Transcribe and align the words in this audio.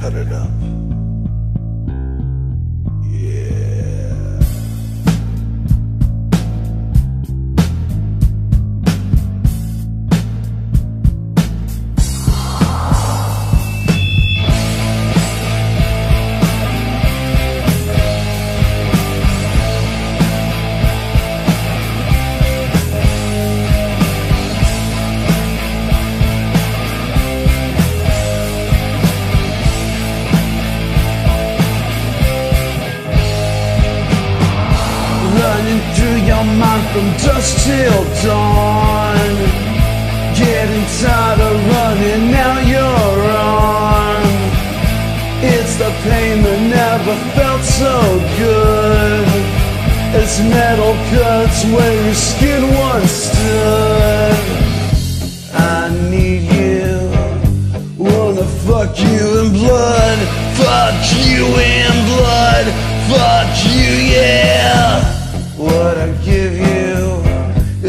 Cut 0.00 0.14
it 0.14 0.77
from 36.98 37.10
dusk 37.18 37.64
till 37.64 38.04
dawn. 38.26 39.34
Getting 40.34 40.84
tired 41.00 41.40
of 41.48 41.56
running, 41.72 42.30
now 42.30 42.58
you're 42.72 43.22
on. 43.38 44.22
It's 45.54 45.76
the 45.76 45.90
pain 46.06 46.42
that 46.42 46.60
never 46.80 47.14
felt 47.36 47.62
so 47.82 47.94
good. 48.42 49.26
It's 50.18 50.40
metal 50.40 50.94
cuts 51.12 51.58
where 51.72 51.94
your 52.04 52.18
skin 52.30 52.62
once 52.86 53.12
stood. 53.28 54.38
I 55.54 55.90
need 56.10 56.42
you. 56.60 56.90
Wanna 57.96 58.46
fuck 58.66 58.98
you 58.98 59.24
in 59.40 59.52
blood. 59.52 60.18
Fuck 60.58 60.98
you 61.14 61.44
in 61.76 61.97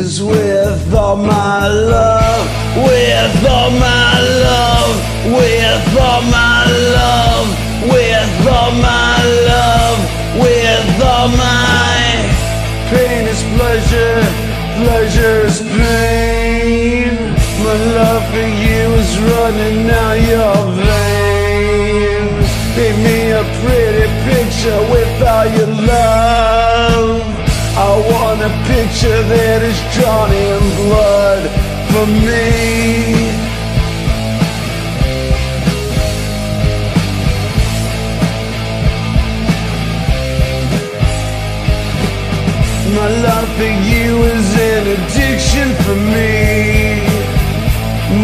is 0.10 0.24
with 0.24 0.94
all 0.94 1.16
my 1.16 1.68
love. 1.68 2.46
With 2.88 3.46
all 3.56 3.70
my 3.70 4.14
love. 4.48 4.94
With 5.38 5.98
all 6.08 6.22
my 6.40 6.62
love. 6.98 7.48
With 7.94 8.48
all 8.58 8.72
my 8.90 9.18
love. 9.52 10.00
With 10.44 11.04
all 11.14 11.28
my 11.46 11.98
pain 12.92 13.24
is 13.34 13.42
pleasure. 13.56 14.22
Pleasure 14.82 15.38
is 15.50 15.60
pain. 15.78 17.12
My 17.64 17.78
love 17.98 18.24
for 18.32 18.50
you 18.66 18.86
is 19.04 19.12
running 19.32 19.78
down 19.94 20.16
your 20.34 20.60
veins. 20.88 22.50
Paint 22.76 22.98
me 23.08 23.20
a 23.42 23.44
pretty 23.62 24.08
picture 24.28 24.82
with 24.94 25.14
all 25.34 25.46
your 25.58 25.74
love. 25.92 26.29
A 28.50 28.52
picture 28.74 29.22
that 29.34 29.60
is 29.72 29.80
drawn 29.96 30.32
in 30.50 30.62
blood 30.82 31.44
for 31.92 32.06
me. 32.28 33.40
My 42.98 43.10
love 43.28 43.50
for 43.56 43.74
you 43.92 44.10
is 44.34 44.48
an 44.72 44.86
addiction 44.98 45.68
for 45.84 45.98
me. 46.16 47.06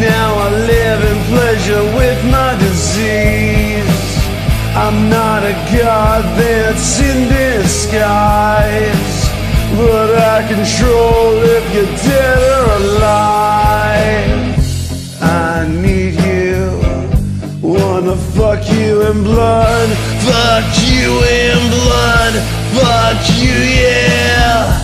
Now 0.09 0.29
I 0.45 0.49
live 0.73 1.01
in 1.11 1.19
pleasure 1.33 1.83
with 1.99 2.19
my 2.31 2.51
disease. 2.57 3.85
I'm 4.75 5.09
not 5.09 5.43
a 5.43 5.53
god 5.71 6.23
that's 6.37 6.99
in 6.99 7.29
disguise, 7.29 8.94
I 10.35 10.43
control 10.49 11.31
if 11.43 11.73
you're 11.73 11.95
dead 12.03 12.39
or 12.59 12.67
alive. 12.83 14.59
I 15.21 15.65
need 15.65 16.15
you, 16.27 16.75
wanna 17.61 18.17
fuck 18.35 18.69
you 18.69 19.03
in 19.03 19.23
blood, 19.23 19.89
fuck 20.27 20.67
you 20.91 21.23
in 21.23 21.59
blood, 21.71 22.33
fuck 22.75 23.23
you, 23.39 23.55
yeah. 23.79 24.75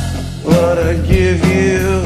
What 0.45 0.77
I 0.77 0.93
give 1.05 1.43
you 1.43 1.99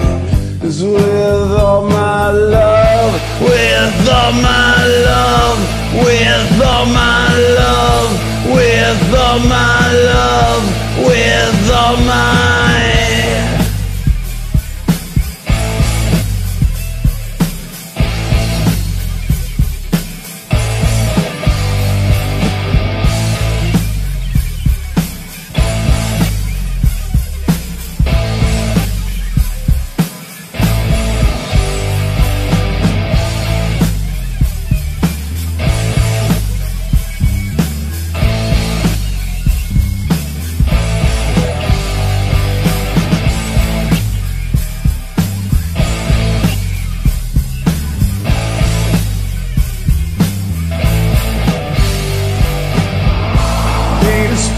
is 0.67 0.81
with 0.81 1.51
all 1.51 1.87
my 1.87 2.31
love, 2.31 3.13
with 3.41 4.09
all 4.09 4.33
my 4.33 4.75
love, 5.05 5.59
with 6.03 6.61
all 6.63 6.87
my 6.87 7.29
love, 7.61 8.09
with 8.55 9.13
all 9.13 9.37
my 9.37 9.93
love, 10.09 10.44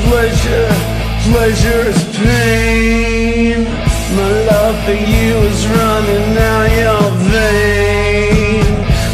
pleasure, 0.09 0.69
pleasure 1.29 1.84
is 1.91 2.01
pain. 2.18 3.63
My 4.16 4.31
love 4.51 4.78
for 4.85 5.00
you 5.13 5.34
is 5.51 5.62
running 5.68 6.28
down 6.34 6.66
your 6.84 7.07
vein. 7.31 8.63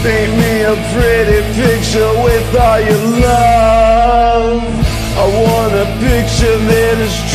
Paint 0.04 0.34
me 0.42 0.54
a 0.74 0.76
pretty 0.94 1.40
picture 1.60 2.14
with 2.26 2.48
all 2.56 2.80
your 2.90 3.06
love. 3.28 4.62
I 5.16 5.26
want 5.46 5.74
a 5.74 5.88
picture 6.08 6.58
that 6.72 6.96
is 7.08 7.16
blood. 7.32 7.33